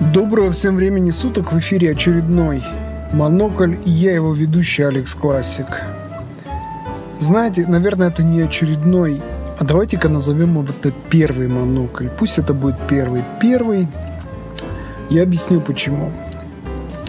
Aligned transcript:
Доброго 0.00 0.50
всем 0.50 0.76
времени 0.76 1.10
суток, 1.10 1.52
в 1.52 1.58
эфире 1.58 1.90
очередной 1.90 2.64
Монокль 3.12 3.76
и 3.84 3.90
я 3.90 4.14
его 4.14 4.32
ведущий 4.32 4.82
Алекс 4.82 5.14
Классик. 5.14 5.66
Знаете, 7.18 7.66
наверное, 7.66 8.08
это 8.08 8.22
не 8.22 8.40
очередной, 8.40 9.20
а 9.58 9.64
давайте-ка 9.64 10.08
назовем 10.08 10.58
это 10.58 10.90
первый 11.10 11.48
Монокль. 11.48 12.08
Пусть 12.08 12.38
это 12.38 12.54
будет 12.54 12.76
первый. 12.88 13.22
Первый, 13.42 13.88
я 15.10 15.22
объясню 15.22 15.60
почему. 15.60 16.10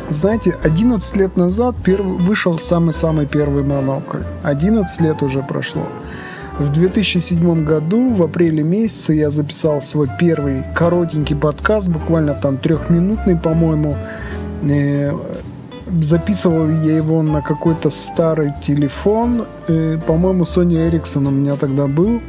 Знаете, 0.10 0.58
11 0.62 1.16
лет 1.16 1.38
назад 1.38 1.76
первый, 1.86 2.18
вышел 2.18 2.60
самый-самый 2.60 3.26
первый 3.26 3.64
Монокль. 3.64 4.24
11 4.44 5.00
лет 5.00 5.24
уже 5.24 5.42
прошло. 5.42 5.88
В 6.62 6.70
2007 6.70 7.66
году, 7.66 8.12
в 8.12 8.22
апреле 8.22 8.62
месяце, 8.62 9.14
я 9.14 9.32
записал 9.32 9.82
свой 9.82 10.08
первый 10.20 10.64
коротенький 10.76 11.36
подкаст, 11.36 11.90
буквально 11.90 12.36
там 12.36 12.60
трехминутный, 12.60 13.36
по-моему. 13.36 13.98
Э, 14.70 15.12
записывал 16.02 16.70
я 16.84 16.98
его 16.98 17.24
на 17.24 17.42
какой-то 17.42 17.90
старый 17.90 18.54
телефон. 18.64 19.48
Э, 19.68 19.98
по-моему, 20.06 20.44
Sony 20.44 20.88
Ericsson 20.88 21.28
у 21.28 21.32
меня 21.32 21.56
тогда 21.56 21.88
был. 21.88 22.22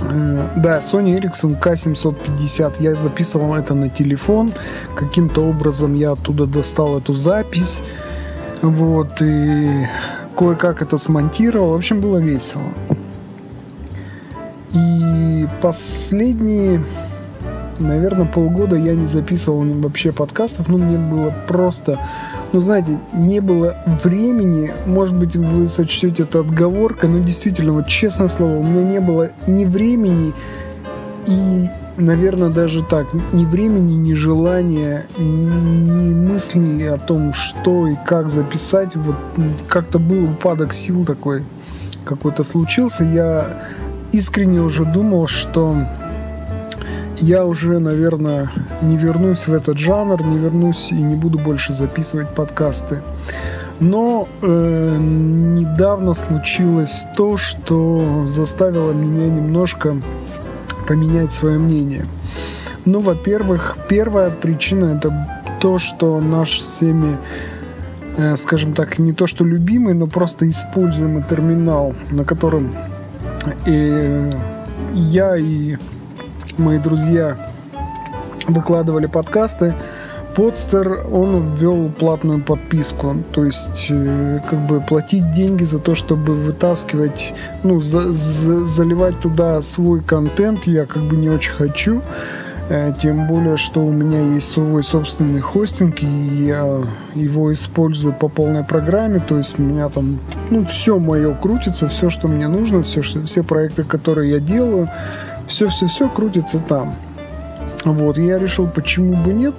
Э, 0.00 0.48
да, 0.56 0.78
Sony 0.78 1.16
Ericsson 1.16 1.60
K750. 1.60 2.82
Я 2.82 2.96
записывал 2.96 3.54
это 3.54 3.72
на 3.72 3.88
телефон. 3.88 4.50
Каким-то 4.96 5.42
образом 5.42 5.94
я 5.94 6.12
оттуда 6.12 6.46
достал 6.46 6.98
эту 6.98 7.12
запись. 7.12 7.84
Вот, 8.62 9.22
и 9.22 9.86
кое-как 10.36 10.82
это 10.82 10.98
смонтировал. 10.98 11.74
В 11.74 11.76
общем, 11.76 12.00
было 12.00 12.18
весело. 12.18 12.64
И 14.72 15.46
последние, 15.62 16.82
наверное, 17.78 18.26
полгода 18.26 18.76
я 18.76 18.94
не 18.94 19.06
записывал 19.06 19.62
вообще 19.62 20.12
подкастов, 20.12 20.68
ну, 20.68 20.78
мне 20.78 20.98
было 20.98 21.34
просто, 21.46 21.98
ну, 22.52 22.60
знаете, 22.60 22.98
не 23.14 23.40
было 23.40 23.76
времени, 24.02 24.72
может 24.86 25.16
быть, 25.16 25.36
вы 25.36 25.68
сочтете 25.68 26.24
это 26.24 26.40
отговоркой, 26.40 27.08
но 27.08 27.20
действительно, 27.20 27.72
вот 27.72 27.86
честное 27.86 28.28
слово, 28.28 28.58
у 28.58 28.62
меня 28.62 28.84
не 28.84 29.00
было 29.00 29.30
ни 29.46 29.64
времени, 29.64 30.34
и, 31.26 31.68
наверное, 31.98 32.48
даже 32.48 32.82
так, 32.82 33.06
ни 33.32 33.44
времени, 33.44 33.94
ни 33.94 34.14
желания, 34.14 35.06
ни 35.18 36.14
мыслей 36.14 36.86
о 36.86 36.96
том, 36.96 37.34
что 37.34 37.86
и 37.86 37.96
как 38.06 38.30
записать. 38.30 38.96
Вот 38.96 39.16
как-то 39.68 39.98
был 39.98 40.24
упадок 40.24 40.72
сил 40.72 41.04
такой 41.04 41.44
какой-то 42.04 42.44
случился. 42.44 43.04
Я 43.04 43.62
искренне 44.12 44.60
уже 44.60 44.84
думал, 44.84 45.26
что 45.26 45.76
я 47.18 47.44
уже, 47.44 47.78
наверное, 47.78 48.50
не 48.82 48.96
вернусь 48.96 49.48
в 49.48 49.52
этот 49.52 49.78
жанр, 49.78 50.22
не 50.22 50.38
вернусь 50.38 50.92
и 50.92 50.96
не 50.96 51.16
буду 51.16 51.38
больше 51.38 51.72
записывать 51.72 52.34
подкасты. 52.34 53.02
Но 53.80 54.28
э, 54.42 54.96
недавно 54.98 56.14
случилось 56.14 57.06
то, 57.16 57.36
что 57.36 58.26
заставило 58.26 58.92
меня 58.92 59.30
немножко 59.30 59.96
поменять 60.86 61.32
свое 61.32 61.58
мнение. 61.58 62.06
Ну, 62.84 63.00
во-первых, 63.00 63.76
первая 63.88 64.30
причина 64.30 64.96
это 64.96 65.42
то, 65.60 65.78
что 65.78 66.20
наш 66.20 66.50
всеми, 66.50 67.18
э, 68.16 68.36
скажем 68.36 68.72
так, 68.72 68.98
не 68.98 69.12
то 69.12 69.26
что 69.26 69.44
любимый, 69.44 69.94
но 69.94 70.06
просто 70.06 70.48
используемый 70.48 71.22
терминал, 71.28 71.94
на 72.10 72.24
котором 72.24 72.72
и 73.66 74.30
я 74.94 75.36
и 75.36 75.76
мои 76.56 76.78
друзья 76.78 77.50
выкладывали 78.46 79.06
подкасты. 79.06 79.74
Подстер, 80.34 81.04
он 81.10 81.54
ввел 81.54 81.88
платную 81.90 82.40
подписку, 82.40 83.16
то 83.32 83.44
есть 83.44 83.88
э, 83.90 84.40
как 84.48 84.66
бы 84.68 84.80
платить 84.80 85.32
деньги 85.32 85.64
за 85.64 85.80
то, 85.80 85.96
чтобы 85.96 86.34
вытаскивать, 86.34 87.34
ну, 87.64 87.80
за, 87.80 88.12
за, 88.12 88.64
заливать 88.64 89.18
туда 89.18 89.60
свой 89.62 90.00
контент, 90.00 90.64
я 90.68 90.86
как 90.86 91.02
бы 91.02 91.16
не 91.16 91.28
очень 91.28 91.54
хочу. 91.54 92.02
Э, 92.68 92.92
тем 93.00 93.26
более, 93.26 93.56
что 93.56 93.80
у 93.80 93.90
меня 93.90 94.20
есть 94.34 94.50
свой 94.50 94.84
собственный 94.84 95.40
хостинг, 95.40 96.02
и 96.02 96.06
я 96.06 96.80
его 97.14 97.52
использую 97.52 98.12
по 98.12 98.28
полной 98.28 98.62
программе. 98.62 99.20
То 99.20 99.38
есть 99.38 99.58
у 99.58 99.62
меня 99.62 99.88
там 99.88 100.18
ну, 100.50 100.66
все 100.66 100.98
мое 100.98 101.34
крутится, 101.34 101.88
все, 101.88 102.10
что 102.10 102.28
мне 102.28 102.46
нужно, 102.46 102.82
все, 102.82 103.00
все 103.00 103.42
проекты, 103.42 103.84
которые 103.84 104.32
я 104.32 104.40
делаю, 104.40 104.90
все-все-все 105.46 106.08
крутится 106.10 106.58
там. 106.58 106.94
Вот, 107.84 108.18
я 108.18 108.38
решил, 108.38 108.66
почему 108.66 109.16
бы 109.16 109.32
нет. 109.32 109.54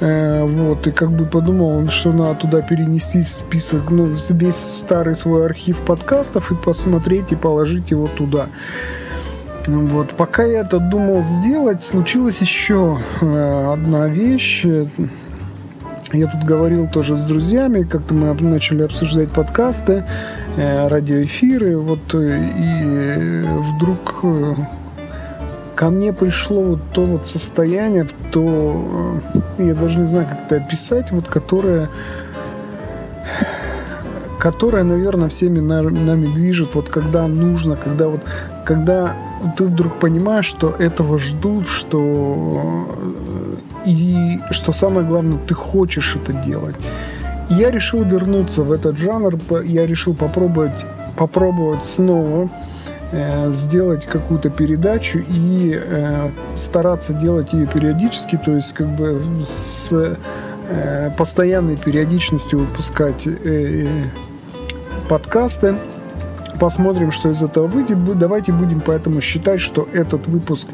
Э, 0.00 0.44
вот, 0.44 0.86
и 0.88 0.90
как 0.90 1.12
бы 1.12 1.26
подумал, 1.26 1.88
что 1.88 2.12
надо 2.12 2.40
туда 2.40 2.62
перенести 2.62 3.22
список, 3.22 3.90
ну, 3.90 4.06
весь 4.06 4.56
старый 4.56 5.14
свой 5.14 5.46
архив 5.46 5.80
подкастов 5.82 6.50
и 6.50 6.56
посмотреть 6.56 7.30
и 7.30 7.36
положить 7.36 7.92
его 7.92 8.08
туда. 8.08 8.48
Вот, 9.66 10.10
пока 10.16 10.44
я 10.44 10.60
это 10.60 10.78
думал 10.78 11.22
сделать, 11.22 11.82
случилась 11.82 12.40
еще 12.40 12.98
э, 13.20 13.72
одна 13.72 14.08
вещь. 14.08 14.64
Я 16.12 16.26
тут 16.26 16.42
говорил 16.44 16.86
тоже 16.86 17.16
с 17.16 17.24
друзьями, 17.24 17.82
как-то 17.82 18.14
мы 18.14 18.32
начали 18.32 18.82
обсуждать 18.82 19.30
подкасты, 19.30 20.04
э, 20.56 20.88
радиоэфиры, 20.88 21.76
вот, 21.76 22.14
э, 22.14 22.38
и 22.56 23.44
вдруг 23.60 24.24
ко 25.74 25.90
мне 25.90 26.14
пришло 26.14 26.62
вот 26.62 26.80
то 26.94 27.04
вот 27.04 27.26
состояние, 27.26 28.06
то, 28.32 29.20
я 29.58 29.74
даже 29.74 29.98
не 29.98 30.06
знаю, 30.06 30.26
как 30.28 30.46
это 30.46 30.56
описать, 30.56 31.10
вот, 31.10 31.28
которое 31.28 31.90
которая, 34.38 34.84
наверное, 34.84 35.28
всеми 35.28 35.58
нами 35.58 36.32
движет, 36.32 36.74
вот 36.74 36.88
когда 36.88 37.26
нужно, 37.26 37.76
когда 37.76 38.08
вот, 38.08 38.22
когда 38.64 39.14
ты 39.56 39.64
вдруг 39.64 39.98
понимаешь, 39.98 40.46
что 40.46 40.70
этого 40.70 41.18
ждут, 41.18 41.66
что 41.66 42.86
и 43.84 44.38
что 44.50 44.72
самое 44.72 45.06
главное, 45.06 45.38
ты 45.38 45.54
хочешь 45.54 46.16
это 46.16 46.32
делать. 46.32 46.76
я 47.50 47.70
решил 47.70 48.02
вернуться 48.04 48.62
в 48.62 48.72
этот 48.72 48.98
жанр, 48.98 49.38
я 49.64 49.86
решил 49.86 50.14
попробовать, 50.14 50.84
попробовать 51.16 51.86
снова 51.86 52.50
э, 53.10 53.50
сделать 53.52 54.04
какую-то 54.04 54.50
передачу 54.50 55.18
и 55.18 55.80
э, 55.82 56.28
стараться 56.54 57.14
делать 57.14 57.52
ее 57.52 57.66
периодически, 57.66 58.36
то 58.36 58.54
есть 58.54 58.74
как 58.74 58.88
бы 58.88 59.22
с 59.46 59.88
э, 60.68 61.10
постоянной 61.16 61.76
периодичностью 61.76 62.60
выпускать 62.60 63.26
э, 63.26 64.02
подкасты. 65.08 65.76
Посмотрим, 66.60 67.12
что 67.12 67.30
из 67.30 67.42
этого 67.42 67.66
выйдет. 67.68 68.18
Давайте 68.18 68.52
будем 68.52 68.80
поэтому 68.80 69.20
считать, 69.20 69.60
что 69.60 69.88
этот 69.92 70.26
выпуск 70.26 70.66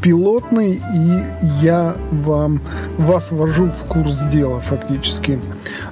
пилотный, 0.00 0.74
и 0.74 1.24
я 1.62 1.96
вам 2.10 2.60
вас 2.98 3.32
ввожу 3.32 3.70
в 3.70 3.84
курс 3.88 4.22
дела 4.24 4.60
фактически. 4.60 5.40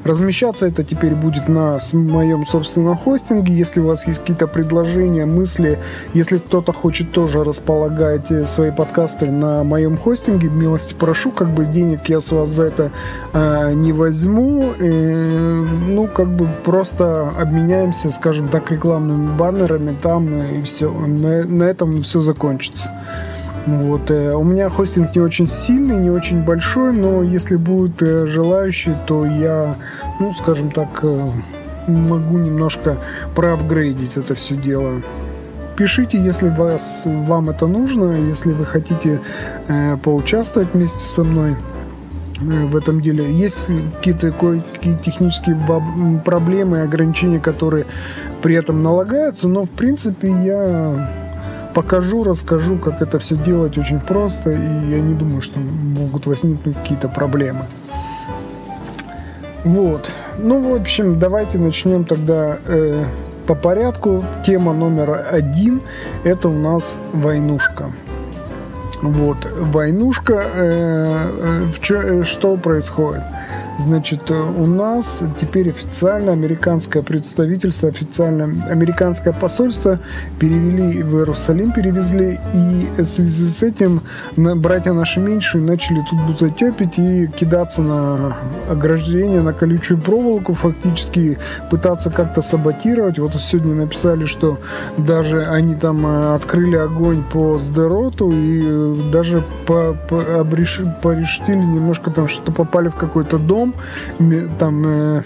Размещаться 0.05 0.67
это 0.67 0.85
теперь 0.85 1.15
будет 1.15 1.49
на 1.49 1.79
моем 1.93 2.47
собственном 2.47 2.97
хостинге. 2.97 3.55
Если 3.55 3.81
у 3.81 3.87
вас 3.87 4.07
есть 4.07 4.21
какие-то 4.21 4.47
предложения, 4.47 5.27
мысли, 5.27 5.79
если 6.13 6.39
кто-то 6.39 6.73
хочет 6.73 7.13
тоже 7.13 7.43
располагать 7.43 8.31
э, 8.31 8.47
свои 8.47 8.71
подкасты 8.71 9.31
на 9.31 9.65
моем 9.65 9.97
хостинге, 9.97 10.49
милости 10.49 10.95
прошу, 10.95 11.31
как 11.31 11.49
бы 11.55 11.65
денег 11.65 12.09
я 12.09 12.21
с 12.21 12.31
вас 12.33 12.51
за 12.51 12.65
это 12.65 12.91
э, 13.33 13.73
не 13.75 13.93
возьму. 13.93 14.73
Э, 14.79 15.67
ну, 15.89 16.07
как 16.07 16.29
бы 16.29 16.49
просто 16.65 17.31
обменяемся, 17.39 18.11
скажем 18.11 18.49
так, 18.49 18.71
рекламными 18.71 19.37
баннерами 19.37 19.97
там, 20.01 20.43
и 20.43 20.63
все. 20.63 20.91
На, 20.93 21.45
на 21.45 21.65
этом 21.65 22.03
все 22.03 22.21
закончится. 22.21 22.91
Вот. 23.67 24.11
Э, 24.11 24.35
у 24.35 24.45
меня 24.45 24.69
хостинг 24.69 25.15
не 25.15 25.23
очень 25.23 25.47
сильный, 25.47 25.97
не 25.97 26.11
очень 26.11 26.43
большой, 26.43 26.93
но 26.93 27.23
если 27.23 27.56
будут 27.56 28.03
э, 28.03 28.27
желающие, 28.27 28.97
то 29.06 29.25
я, 29.25 29.77
ну, 30.21 30.33
скажем 30.35 30.71
так, 30.71 31.00
э, 31.03 31.31
могу 31.87 32.38
немножко 32.38 32.99
проапгрейдить 33.35 34.17
это 34.17 34.35
все 34.35 34.56
дело. 34.56 35.00
Пишите, 35.77 36.23
если 36.23 36.50
вас, 36.50 37.03
вам 37.05 37.50
это 37.50 37.67
нужно, 37.67 38.12
если 38.12 38.53
вы 38.53 38.65
хотите 38.65 39.21
э, 39.67 39.97
поучаствовать 39.97 40.75
вместе 40.75 40.99
со 40.99 41.25
мной 41.25 41.56
в 42.41 42.77
этом 42.77 43.00
деле. 43.00 43.33
Есть 43.33 43.67
какие-то 43.97 44.33
кое-какие 44.33 44.97
технические 44.97 45.56
проблемы 46.25 46.79
и 46.79 46.81
ограничения, 46.81 47.41
которые 47.41 47.87
при 48.43 48.56
этом 48.56 48.83
налагаются, 48.83 49.49
но 49.49 49.65
в 49.65 49.71
принципе 49.71 50.29
я 50.29 51.24
покажу, 51.75 52.25
расскажу, 52.25 52.79
как 52.79 53.03
это 53.03 53.19
все 53.19 53.37
делать 53.37 53.76
очень 53.76 54.00
просто, 54.00 54.50
и 54.50 54.55
я 54.55 55.00
не 55.00 55.15
думаю, 55.15 55.43
что 55.43 55.59
могут 55.59 56.26
возникнуть 56.26 56.76
какие-то 56.76 57.09
проблемы. 57.09 57.65
Вот. 59.65 60.11
Ну, 60.38 60.73
в 60.73 60.75
общем, 60.75 61.19
давайте 61.19 61.59
начнем 61.59 62.05
тогда 62.05 62.59
э, 62.67 63.05
по 63.47 63.55
порядку. 63.55 64.25
Тема 64.44 64.73
номер 64.73 65.26
один– 65.31 65.82
это 66.25 66.49
у 66.49 66.59
нас 66.59 66.99
войнушка. 67.12 67.91
Вот, 69.03 69.37
войнушка, 69.59 70.32
э, 70.55 71.31
э, 71.65 71.71
в 71.71 71.81
чё, 71.81 72.00
э, 72.00 72.25
что 72.25 72.56
происходит? 72.56 73.23
Значит, 73.79 74.31
э, 74.31 74.35
у 74.35 74.67
нас 74.67 75.23
теперь 75.41 75.71
официально 75.71 76.32
американское 76.32 77.03
представительство, 77.03 77.88
официально 77.88 78.44
американское 78.69 79.32
посольство 79.32 79.99
перевели 80.38 81.03
в 81.03 81.17
Иерусалим, 81.17 81.73
перевезли, 81.73 82.38
и 82.53 83.03
в 83.03 83.05
связи 83.05 83.49
с 83.49 83.62
этим 83.62 84.00
братья 84.37 84.93
наши 84.93 85.21
меньшие 85.21 85.62
начали 85.62 86.03
тут 86.09 86.21
бузатепить 86.26 86.99
и 86.99 87.26
кидаться 87.26 87.82
на 87.82 88.37
ограждение, 88.71 89.43
на 89.43 89.53
колючую 89.53 90.00
проволоку, 90.00 90.53
фактически 90.53 91.38
пытаться 91.71 92.11
как-то 92.11 92.43
саботировать. 92.43 93.19
Вот 93.19 93.35
сегодня 93.35 93.75
написали, 93.75 94.26
что 94.26 94.59
даже 94.97 95.44
они 95.47 95.75
там 95.75 96.06
э, 96.06 96.35
открыли 96.35 96.76
огонь 96.76 97.25
по 97.25 97.59
Сдероту 97.59 98.31
и 98.31 98.62
э, 98.65 98.94
даже 99.11 99.43
по, 99.67 99.97
по, 100.09 100.41
обрешили, 100.41 100.94
порешили 101.03 101.56
немножко 101.56 102.11
там, 102.11 102.29
что 102.29 102.53
попали 102.53 102.88
в 102.88 102.94
какой-то 102.94 103.38
дом, 103.38 103.63
дом, 103.64 103.75
там, 104.58 104.87
э, 104.87 105.22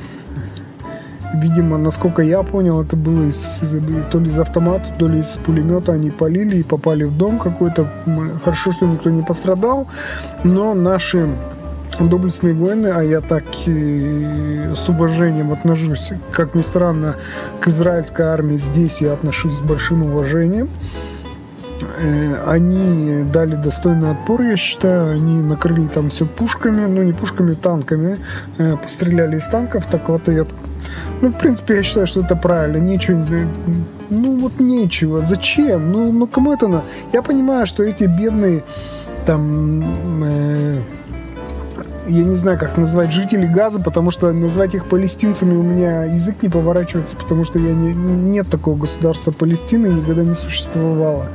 видимо, 1.35 1.79
насколько 1.79 2.23
я 2.23 2.43
понял, 2.43 2.83
это 2.83 2.97
было 2.97 3.25
из, 3.25 3.63
то 4.11 4.19
ли 4.19 4.31
из 4.31 4.39
автомата, 4.39 4.87
то 4.99 5.09
ли 5.09 5.21
из 5.21 5.37
пулемета 5.37 5.93
они 5.93 6.11
полили 6.11 6.57
и 6.57 6.63
попали 6.63 7.05
в 7.05 7.17
дом 7.17 7.39
какой-то. 7.39 7.91
Хорошо, 8.45 8.73
что 8.73 8.87
никто 8.87 9.11
не 9.11 9.23
пострадал, 9.23 9.87
но 10.45 10.75
наши 10.75 11.29
доблестные 12.01 12.55
воины, 12.55 12.89
а 12.89 13.03
я 13.03 13.21
так 13.21 13.45
и 13.67 14.71
с 14.77 14.89
уважением 14.89 15.53
отношусь, 15.53 16.13
как 16.33 16.55
ни 16.55 16.63
странно, 16.63 17.17
к 17.61 17.69
израильской 17.69 18.27
армии 18.27 18.57
здесь 18.57 19.01
я 19.01 19.13
отношусь 19.13 19.57
с 19.57 19.63
большим 19.63 20.05
уважением. 20.05 20.69
Э, 22.01 22.45
они 22.47 23.25
дали 23.33 23.57
достойный 23.57 24.11
отпор, 24.11 24.43
я 24.43 24.57
считаю. 24.57 25.13
Они 25.13 25.41
накрыли 25.41 25.87
там 25.87 26.09
все 26.09 26.27
пушками, 26.27 26.87
ну 26.87 27.03
не 27.03 27.13
пушками, 27.13 27.55
танками. 27.55 28.19
Э, 28.59 28.77
постреляли 28.77 29.37
из 29.37 29.47
танков, 29.47 29.87
так 29.87 30.09
вот 30.09 30.29
я 30.29 30.45
ну, 31.21 31.31
в 31.31 31.39
принципе, 31.39 31.77
я 31.77 31.83
считаю, 31.83 32.07
что 32.07 32.21
это 32.21 32.37
правильно. 32.37 32.79
Ничего, 32.79 33.25
ну 34.11 34.39
вот 34.39 34.61
нечего. 34.61 35.23
Зачем? 35.23 35.93
Ну, 35.93 36.13
ну 36.13 36.27
кому 36.27 36.53
это 36.53 36.69
надо? 36.69 36.85
Я 37.13 37.23
понимаю, 37.23 37.67
что 37.67 37.83
эти 37.83 38.05
бедные 38.05 38.63
там 39.27 40.25
э, 40.25 40.81
я 42.09 42.25
не 42.25 42.37
знаю, 42.37 42.59
как 42.59 42.77
назвать 42.77 43.13
жителей 43.13 43.49
Газа, 43.49 43.81
потому 43.81 44.11
что 44.11 44.33
назвать 44.33 44.75
их 44.75 44.87
палестинцами 44.87 45.55
у 45.55 45.63
меня 45.63 46.05
язык 46.05 46.43
не 46.43 46.49
поворачивается, 46.49 47.17
потому 47.17 47.45
что 47.45 47.59
я 47.59 47.73
не, 47.73 47.93
нет 47.93 48.49
такого 48.49 48.77
государства 48.77 49.31
Палестины, 49.31 49.89
никогда 49.89 50.23
не 50.23 50.35
существовало. 50.35 51.27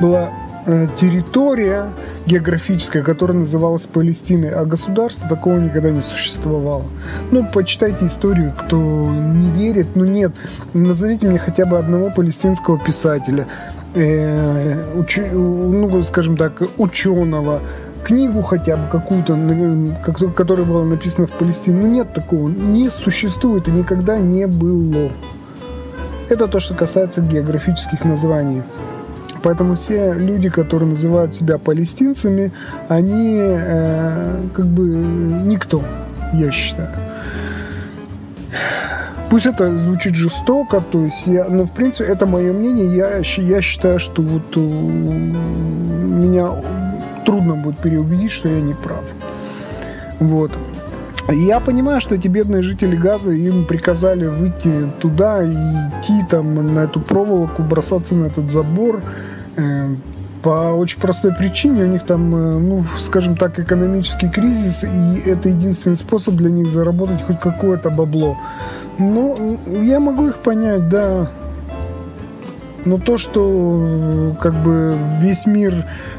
Была 0.00 0.30
э, 0.66 0.88
территория 1.00 1.92
географическая, 2.26 3.02
которая 3.02 3.38
называлась 3.38 3.86
Палестиной, 3.86 4.50
а 4.50 4.64
государства 4.64 5.28
такого 5.28 5.58
никогда 5.58 5.90
не 5.90 6.02
существовало. 6.02 6.84
Ну, 7.30 7.46
почитайте 7.52 8.06
историю, 8.06 8.52
кто 8.56 8.76
не 8.76 9.50
верит, 9.50 9.94
ну 9.94 10.04
нет, 10.04 10.32
назовите 10.74 11.28
мне 11.28 11.38
хотя 11.38 11.66
бы 11.66 11.78
одного 11.78 12.10
палестинского 12.10 12.78
писателя, 12.78 13.46
э, 13.94 14.98
уч, 14.98 15.18
ну, 15.32 16.02
скажем 16.02 16.36
так, 16.36 16.62
ученого, 16.78 17.60
книгу 18.06 18.40
хотя 18.40 18.76
бы 18.76 18.88
какую-то, 18.88 19.36
которая 20.34 20.64
была 20.64 20.84
написана 20.84 21.26
в 21.26 21.32
Палестине. 21.32 21.80
Ну 21.82 21.88
нет 21.88 22.12
такого, 22.14 22.48
не 22.48 22.88
существует 22.88 23.66
и 23.66 23.72
никогда 23.72 24.18
не 24.18 24.46
было. 24.46 25.10
Это 26.28 26.46
то, 26.46 26.60
что 26.60 26.74
касается 26.74 27.20
географических 27.20 28.04
названий. 28.04 28.62
Поэтому 29.42 29.74
все 29.74 30.12
люди, 30.12 30.48
которые 30.48 30.88
называют 30.88 31.34
себя 31.34 31.58
палестинцами, 31.58 32.52
они 32.88 33.38
э, 33.40 34.40
как 34.54 34.66
бы 34.66 34.84
никто, 34.84 35.82
я 36.32 36.52
считаю. 36.52 36.90
Пусть 39.30 39.46
это 39.46 39.76
звучит 39.78 40.14
жестоко, 40.14 40.80
то 40.80 41.04
есть 41.04 41.26
я, 41.26 41.44
но 41.44 41.64
в 41.64 41.72
принципе 41.72 42.08
это 42.08 42.26
мое 42.26 42.52
мнение. 42.52 42.86
Я, 42.86 43.22
я 43.42 43.60
считаю, 43.60 43.98
что 43.98 44.22
вот 44.22 44.56
у 44.56 44.60
меня 44.60 46.52
трудно 47.26 47.56
будет 47.56 47.78
переубедить, 47.78 48.30
что 48.30 48.48
я 48.48 48.60
не 48.60 48.72
прав. 48.72 49.04
Вот. 50.20 50.52
Я 51.28 51.58
понимаю, 51.58 52.00
что 52.00 52.14
эти 52.14 52.28
бедные 52.28 52.62
жители 52.62 52.94
Газа, 52.94 53.32
им 53.32 53.64
приказали 53.64 54.26
выйти 54.26 54.88
туда 55.00 55.42
и 55.42 55.50
идти 55.50 56.24
там 56.30 56.74
на 56.74 56.80
эту 56.80 57.00
проволоку, 57.00 57.62
бросаться 57.62 58.14
на 58.14 58.26
этот 58.26 58.48
забор. 58.48 59.02
Э, 59.56 59.88
по 60.42 60.72
очень 60.72 61.00
простой 61.00 61.34
причине, 61.34 61.82
у 61.82 61.88
них 61.88 62.04
там, 62.04 62.34
э, 62.34 62.58
ну, 62.60 62.84
скажем 62.98 63.36
так, 63.36 63.58
экономический 63.58 64.28
кризис, 64.28 64.84
и 64.84 65.28
это 65.28 65.48
единственный 65.48 65.96
способ 65.96 66.34
для 66.34 66.50
них 66.50 66.68
заработать 66.68 67.22
хоть 67.22 67.40
какое-то 67.40 67.90
бабло. 67.90 68.36
Ну, 68.98 69.58
я 69.82 69.98
могу 69.98 70.28
их 70.28 70.36
понять, 70.36 70.88
да. 70.88 71.28
Но 72.84 72.98
то, 72.98 73.18
что 73.18 74.36
как 74.40 74.62
бы 74.62 74.96
весь 75.20 75.44
мир 75.44 75.74
Э, 75.74 76.15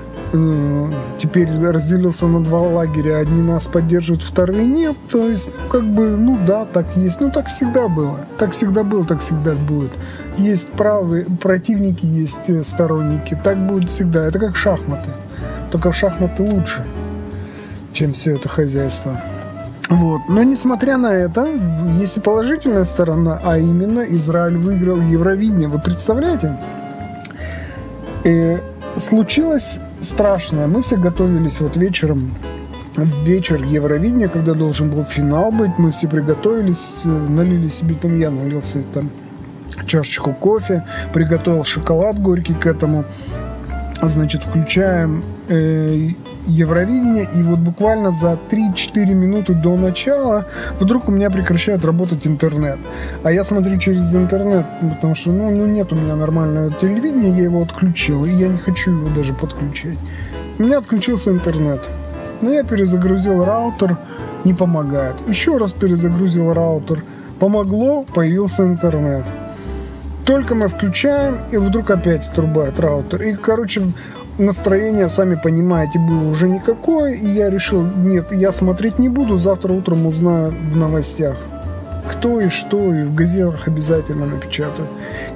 теперь 1.19 1.49
разделился 1.59 2.27
на 2.27 2.43
два 2.43 2.59
лагеря. 2.59 3.17
Одни 3.17 3.41
нас 3.41 3.67
поддерживают, 3.67 4.23
вторые 4.23 4.65
нет. 4.65 4.95
То 5.09 5.27
есть, 5.27 5.47
ну, 5.47 5.69
как 5.69 5.85
бы, 5.85 6.09
ну 6.09 6.37
да, 6.45 6.65
так 6.65 6.95
есть. 6.97 7.19
Ну, 7.21 7.31
так 7.31 7.47
всегда 7.47 7.87
было. 7.87 8.19
Так 8.37 8.51
всегда 8.51 8.83
было, 8.83 9.05
так 9.05 9.19
всегда 9.19 9.53
будет. 9.53 9.91
Есть 10.37 10.67
правые 10.69 11.25
противники, 11.25 12.05
есть 12.05 12.49
э, 12.49 12.63
сторонники. 12.63 13.39
Так 13.43 13.65
будет 13.65 13.89
всегда. 13.89 14.25
Это 14.25 14.39
как 14.39 14.55
шахматы. 14.55 15.09
Только 15.71 15.91
в 15.91 15.95
шахматы 15.95 16.43
лучше, 16.43 16.85
чем 17.93 18.13
все 18.13 18.35
это 18.35 18.49
хозяйство. 18.49 19.19
Вот. 19.89 20.21
Но 20.27 20.43
несмотря 20.43 20.97
на 20.97 21.13
это, 21.13 21.47
есть 21.97 22.17
и 22.17 22.19
положительная 22.19 22.83
сторона, 22.83 23.39
а 23.41 23.57
именно 23.57 24.01
Израиль 24.01 24.57
выиграл 24.57 24.99
Евровидение. 24.99 25.69
Вы 25.69 25.79
представляете? 25.79 26.57
И 28.25 28.29
э, 28.29 28.59
случилось 28.97 29.79
страшное. 30.01 30.67
Мы 30.67 30.81
все 30.81 30.97
готовились 30.97 31.59
вот 31.59 31.77
вечером, 31.77 32.31
вечер 33.23 33.63
Евровидения, 33.63 34.27
когда 34.27 34.53
должен 34.53 34.89
был 34.89 35.03
финал 35.03 35.51
быть. 35.51 35.77
Мы 35.77 35.91
все 35.91 36.07
приготовились, 36.07 37.01
налили 37.05 37.67
себе 37.67 37.95
там, 37.95 38.17
я 38.19 38.29
налился 38.29 38.81
там 38.83 39.09
чашечку 39.85 40.33
кофе, 40.33 40.83
приготовил 41.13 41.63
шоколад 41.63 42.19
горький 42.19 42.53
к 42.53 42.65
этому. 42.65 43.05
Значит, 44.01 44.43
включаем 44.43 45.23
э, 45.47 46.09
Евровидение, 46.47 47.27
и 47.35 47.43
вот 47.43 47.59
буквально 47.59 48.11
за 48.11 48.39
3-4 48.49 49.13
минуты 49.13 49.53
до 49.53 49.75
начала 49.75 50.45
вдруг 50.79 51.09
у 51.09 51.11
меня 51.11 51.29
прекращает 51.29 51.83
работать 51.83 52.25
интернет. 52.25 52.79
А 53.23 53.31
я 53.31 53.43
смотрю 53.43 53.77
через 53.77 54.15
интернет, 54.15 54.65
потому 54.95 55.13
что 55.13 55.31
ну, 55.31 55.51
ну 55.51 55.65
нет 55.65 55.91
у 55.91 55.95
меня 55.95 56.15
нормального 56.15 56.71
телевидения, 56.71 57.37
я 57.37 57.43
его 57.43 57.61
отключил, 57.61 58.23
и 58.23 58.31
я 58.31 58.47
не 58.47 58.57
хочу 58.57 58.91
его 58.91 59.09
даже 59.13 59.33
подключать. 59.33 59.97
У 60.57 60.63
меня 60.63 60.77
отключился 60.77 61.31
интернет. 61.31 61.81
Но 62.41 62.51
я 62.51 62.63
перезагрузил 62.63 63.43
раутер, 63.43 63.97
не 64.45 64.53
помогает. 64.53 65.15
Еще 65.27 65.57
раз 65.57 65.73
перезагрузил 65.73 66.53
раутер. 66.53 67.03
Помогло, 67.39 68.03
появился 68.03 68.63
интернет. 68.63 69.25
Только 70.25 70.55
мы 70.55 70.67
включаем, 70.67 71.39
и 71.51 71.57
вдруг 71.57 71.91
опять 71.91 72.27
отрубает 72.27 72.79
раутер. 72.79 73.21
И, 73.23 73.33
короче, 73.33 73.81
настроение, 74.37 75.09
сами 75.09 75.35
понимаете, 75.35 75.99
было 75.99 76.27
уже 76.27 76.47
никакое, 76.49 77.13
и 77.13 77.27
я 77.27 77.49
решил, 77.49 77.83
нет, 77.83 78.31
я 78.31 78.51
смотреть 78.51 78.99
не 78.99 79.09
буду, 79.09 79.37
завтра 79.37 79.73
утром 79.73 80.05
узнаю 80.05 80.51
в 80.51 80.75
новостях. 80.75 81.37
Кто 82.11 82.39
и 82.39 82.49
что, 82.49 82.93
и 82.93 83.03
в 83.03 83.13
газетах 83.13 83.67
обязательно 83.67 84.25
напечатают. 84.25 84.89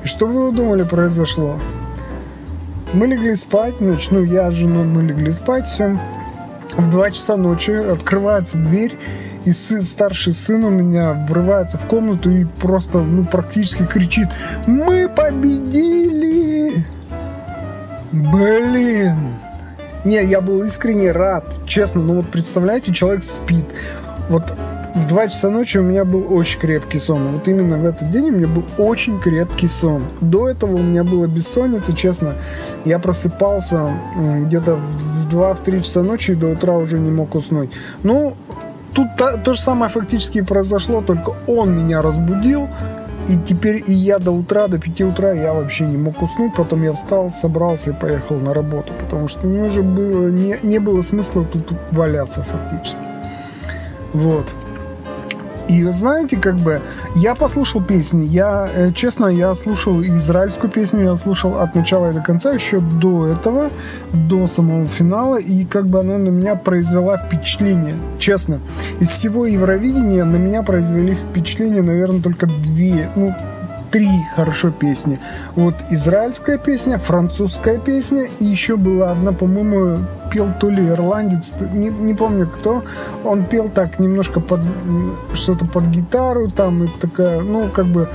И 0.03 0.07
что 0.07 0.27
вы 0.27 0.51
думали 0.55 0.83
произошло? 0.83 1.59
Мы 2.93 3.07
легли 3.07 3.35
спать, 3.35 3.75
значит, 3.79 4.11
ну 4.11 4.23
я 4.23 4.51
с 4.51 4.53
женой, 4.53 4.85
мы 4.85 5.03
легли 5.03 5.31
спать, 5.31 5.65
все. 5.65 5.99
В 6.77 6.89
2 6.89 7.11
часа 7.11 7.37
ночи 7.37 7.71
открывается 7.71 8.57
дверь, 8.57 8.97
и 9.43 9.51
сын, 9.51 9.81
старший 9.81 10.33
сын 10.33 10.63
у 10.63 10.69
меня 10.69 11.25
врывается 11.27 11.77
в 11.77 11.87
комнату 11.87 12.29
и 12.29 12.45
просто, 12.45 12.99
ну, 12.99 13.25
практически 13.25 13.85
кричит 13.85 14.27
«Мы 14.67 15.09
победили!» 15.09 16.85
Блин. 18.11 19.15
Не, 20.03 20.23
я 20.23 20.41
был 20.41 20.63
искренне 20.63 21.11
рад, 21.11 21.45
честно. 21.65 22.01
Ну 22.01 22.15
вот 22.15 22.29
представляете, 22.29 22.91
человек 22.91 23.23
спит. 23.23 23.65
Вот 24.29 24.55
в 24.95 25.07
2 25.07 25.27
часа 25.29 25.49
ночи 25.49 25.77
у 25.77 25.83
меня 25.83 26.03
был 26.03 26.33
очень 26.33 26.59
крепкий 26.59 26.99
сон. 26.99 27.27
Вот 27.27 27.47
именно 27.47 27.77
в 27.77 27.85
этот 27.85 28.11
день 28.11 28.29
у 28.29 28.31
меня 28.31 28.47
был 28.47 28.65
очень 28.77 29.19
крепкий 29.19 29.67
сон. 29.67 30.03
До 30.19 30.49
этого 30.49 30.75
у 30.75 30.83
меня 30.83 31.03
была 31.03 31.27
бессонница, 31.27 31.93
честно. 31.93 32.35
Я 32.83 32.99
просыпался 32.99 33.93
где-то 34.15 34.75
в 34.75 35.27
2-3 35.33 35.81
часа 35.81 36.01
ночи 36.01 36.31
и 36.31 36.35
до 36.35 36.47
утра 36.47 36.73
уже 36.73 36.99
не 36.99 37.11
мог 37.11 37.35
уснуть. 37.35 37.69
Ну, 38.03 38.33
тут 38.93 39.07
то, 39.17 39.37
то 39.37 39.53
же 39.53 39.61
самое 39.61 39.89
фактически 39.89 40.41
произошло, 40.41 41.01
только 41.01 41.35
он 41.47 41.77
меня 41.77 42.01
разбудил, 42.01 42.67
и 43.31 43.37
теперь 43.37 43.81
и 43.87 43.93
я 43.93 44.19
до 44.19 44.31
утра, 44.31 44.67
до 44.67 44.77
5 44.77 45.01
утра 45.01 45.31
я 45.31 45.53
вообще 45.53 45.85
не 45.85 45.95
мог 45.95 46.21
уснуть. 46.21 46.53
Потом 46.55 46.83
я 46.83 46.91
встал, 46.91 47.31
собрался 47.31 47.91
и 47.91 47.93
поехал 47.93 48.35
на 48.35 48.53
работу, 48.53 48.91
потому 48.99 49.29
что 49.29 49.47
мне 49.47 49.67
уже 49.67 49.81
было, 49.81 50.27
не, 50.29 50.57
не 50.63 50.79
было 50.79 51.01
смысла 51.01 51.45
тут 51.45 51.71
валяться 51.91 52.43
фактически. 52.43 53.01
Вот. 54.13 54.53
И 55.67 55.83
знаете, 55.85 56.37
как 56.37 56.55
бы, 56.55 56.81
я 57.15 57.35
послушал 57.35 57.81
песни, 57.81 58.25
я, 58.25 58.69
э, 58.73 58.91
честно, 58.93 59.27
я 59.27 59.53
слушал 59.55 60.01
израильскую 60.01 60.69
песню, 60.69 61.03
я 61.03 61.15
слушал 61.15 61.59
от 61.59 61.75
начала 61.75 62.11
и 62.11 62.13
до 62.13 62.21
конца, 62.21 62.51
еще 62.51 62.79
до 62.79 63.27
этого, 63.27 63.69
до 64.13 64.47
самого 64.47 64.87
финала, 64.87 65.37
и 65.37 65.65
как 65.65 65.87
бы 65.87 65.99
она 65.99 66.17
на 66.17 66.29
меня 66.29 66.55
произвела 66.55 67.17
впечатление, 67.17 67.95
честно. 68.19 68.59
Из 68.99 69.09
всего 69.09 69.45
Евровидения 69.45 70.25
на 70.25 70.37
меня 70.37 70.63
произвели 70.63 71.15
впечатление, 71.15 71.81
наверное, 71.81 72.21
только 72.21 72.47
две, 72.47 73.09
ну, 73.15 73.33
три 73.91 74.09
хорошо 74.35 74.71
песни. 74.71 75.19
Вот 75.55 75.75
израильская 75.89 76.57
песня, 76.57 76.97
французская 76.97 77.77
песня, 77.77 78.27
и 78.39 78.45
еще 78.45 78.77
была 78.77 79.11
одна, 79.11 79.33
по-моему, 79.33 79.97
пел 80.31 80.49
то 80.59 80.69
ли 80.69 80.87
ирландец, 80.87 81.53
не, 81.73 81.89
не 81.89 82.13
помню 82.13 82.47
кто. 82.47 82.83
Он 83.23 83.45
пел 83.45 83.69
так 83.69 83.99
немножко 83.99 84.39
под 84.39 84.61
что-то 85.33 85.65
под 85.65 85.85
гитару, 85.87 86.49
там 86.49 86.85
и 86.85 86.87
такая, 86.99 87.41
ну, 87.41 87.69
как 87.69 87.85
бы, 87.87 88.09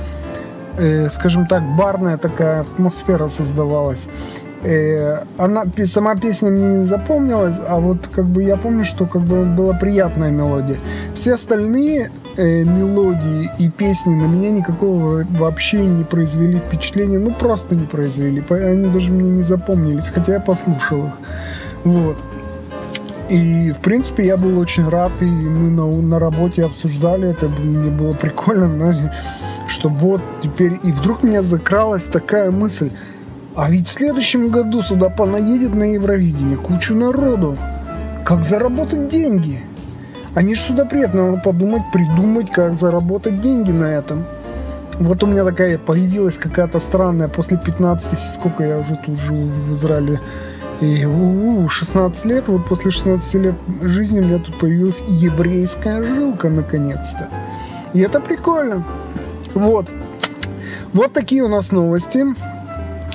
э, 0.77 1.09
скажем 1.09 1.45
так, 1.45 1.63
барная 1.75 2.17
такая 2.17 2.61
атмосфера 2.61 3.27
создавалась. 3.27 4.09
Э, 4.63 5.23
она, 5.37 5.65
сама 5.85 6.15
песня 6.15 6.49
мне 6.49 6.79
не 6.79 6.85
запомнилась, 6.85 7.57
а 7.65 7.79
вот 7.79 8.07
как 8.07 8.25
бы 8.25 8.43
я 8.43 8.57
помню, 8.57 8.85
что 8.85 9.05
как 9.05 9.21
бы 9.21 9.45
была 9.45 9.73
приятная 9.73 10.31
мелодия. 10.31 10.77
Все 11.13 11.35
остальные 11.35 12.11
э, 12.37 12.63
мелодии 12.63 13.51
и 13.59 13.69
песни 13.69 14.15
на 14.15 14.25
меня 14.25 14.51
никакого 14.51 15.25
вообще 15.29 15.85
не 15.85 16.03
произвели 16.03 16.59
впечатления, 16.59 17.19
ну 17.19 17.31
просто 17.31 17.75
не 17.75 17.85
произвели, 17.85 18.43
они 18.49 18.87
даже 18.89 19.11
мне 19.11 19.29
не 19.29 19.43
запомнились, 19.43 20.09
хотя 20.09 20.33
я 20.33 20.39
послушал 20.39 21.07
их. 21.07 21.13
Вот. 21.83 22.17
И, 23.29 23.71
в 23.71 23.81
принципе, 23.81 24.25
я 24.25 24.37
был 24.37 24.57
очень 24.57 24.87
рад, 24.87 25.11
и 25.19 25.25
мы 25.25 25.69
на, 25.69 25.85
на 26.01 26.17
работе 26.17 26.63
обсуждали 26.63 27.29
это, 27.29 27.49
мне 27.49 27.91
было 27.91 28.13
прикольно, 28.13 28.67
знаете, 28.67 29.13
что 29.67 29.89
вот 29.89 30.21
теперь... 30.41 30.79
И 30.83 30.91
вдруг 30.93 31.23
меня 31.23 31.41
закралась 31.41 32.05
такая 32.05 32.51
мысль, 32.51 32.89
а 33.57 33.71
ведь 33.71 33.87
в 33.87 33.91
следующем 33.91 34.49
году 34.49 34.83
сюда 34.83 35.09
понаедет 35.09 35.73
на 35.73 35.93
Евровидение 35.93 36.57
кучу 36.57 36.93
народу. 36.93 37.57
Как 38.23 38.43
заработать 38.43 39.07
деньги? 39.07 39.59
Они 40.35 40.53
же 40.53 40.61
сюда 40.61 40.85
приедут, 40.85 41.15
надо 41.15 41.41
подумать, 41.41 41.81
придумать, 41.91 42.51
как 42.51 42.75
заработать 42.75 43.41
деньги 43.41 43.71
на 43.71 43.85
этом. 43.85 44.25
Вот 44.99 45.23
у 45.23 45.27
меня 45.27 45.43
такая 45.43 45.79
появилась 45.79 46.37
какая-то 46.37 46.79
странная, 46.79 47.29
после 47.29 47.57
15, 47.57 48.19
сколько 48.35 48.63
я 48.63 48.77
уже 48.77 48.95
тут 49.03 49.17
живу 49.17 49.47
в 49.47 49.73
Израиле, 49.73 50.19
и 50.79 51.05
у, 51.05 51.63
у, 51.63 51.67
16 51.67 52.25
лет, 52.25 52.47
вот 52.49 52.67
после 52.67 52.91
16 52.91 53.33
лет 53.35 53.55
жизни 53.81 54.19
у 54.19 54.23
меня 54.23 54.37
тут 54.37 54.59
появилась 54.59 55.01
еврейская 55.07 56.03
жилка 56.03 56.49
наконец-то. 56.49 57.27
И 57.93 58.01
это 58.01 58.19
прикольно. 58.19 58.83
Вот. 59.55 59.89
Вот 60.93 61.13
такие 61.13 61.41
у 61.41 61.47
нас 61.47 61.71
новости. 61.71 62.23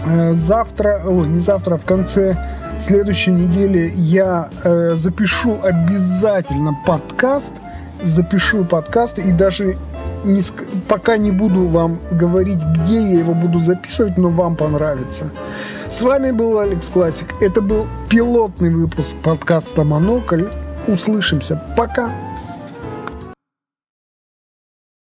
Э, 0.05 0.35
завтра, 0.35 1.03
ой, 1.05 1.29
не 1.29 1.41
завтра, 1.41 1.75
а 1.75 1.79
в 1.79 1.85
конце 1.85 2.37
следующей 2.81 3.31
недели 3.31 3.93
я 3.95 4.51
э, 4.65 4.95
запишу 4.95 5.59
обязательно 5.63 6.77
подкаст. 6.87 7.55
Запишу 8.03 8.65
подкаст 8.65 9.19
и 9.19 9.31
даже 9.31 9.77
не, 10.25 10.43
пока 10.89 11.17
не 11.17 11.31
буду 11.31 11.69
вам 11.69 12.01
говорить, 12.11 12.61
где 12.63 13.01
я 13.01 13.19
его 13.21 13.35
буду 13.35 13.61
записывать, 13.61 14.19
но 14.19 14.29
вам 14.29 14.57
понравится. 14.57 15.31
С 15.89 16.03
вами 16.03 16.33
был 16.33 16.59
Алекс 16.59 16.89
Классик. 16.89 17.29
Это 17.41 17.61
был 17.61 17.87
пилотный 18.09 18.71
выпуск 18.71 19.17
подкаста 19.23 19.85
«Монокль». 19.85 20.47
Услышимся. 20.89 21.63
Пока. 21.77 22.11